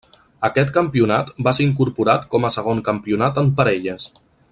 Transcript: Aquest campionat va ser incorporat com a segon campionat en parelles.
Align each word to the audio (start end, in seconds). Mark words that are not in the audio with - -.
Aquest 0.47 0.71
campionat 0.77 1.29
va 1.47 1.53
ser 1.57 1.67
incorporat 1.67 2.25
com 2.35 2.49
a 2.49 2.51
segon 2.59 2.81
campionat 2.91 3.39
en 3.43 3.53
parelles. 3.61 4.09